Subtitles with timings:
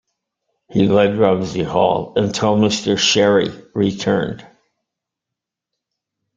[0.71, 2.97] He led Rumsey Hall until Mr.
[2.97, 4.43] Sherry returned.